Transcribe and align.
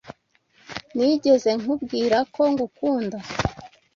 Nigeze 0.95 1.49
nkubwira 1.61 2.17
ko 2.33 2.41
ngukunda? 2.51 3.17